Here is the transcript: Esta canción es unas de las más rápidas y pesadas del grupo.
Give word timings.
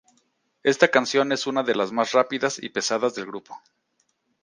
Esta 0.63 0.87
canción 0.87 1.31
es 1.31 1.45
unas 1.45 1.63
de 1.67 1.75
las 1.75 1.91
más 1.91 2.11
rápidas 2.13 2.57
y 2.57 2.69
pesadas 2.69 3.13
del 3.13 3.27
grupo. 3.27 3.61